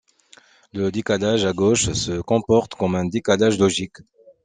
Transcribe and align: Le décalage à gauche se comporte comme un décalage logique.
Le 0.73 0.89
décalage 0.91 1.45
à 1.45 1.53
gauche 1.53 1.91
se 1.91 2.21
comporte 2.21 2.73
comme 2.73 2.95
un 2.95 3.05
décalage 3.05 3.59
logique. 3.59 3.97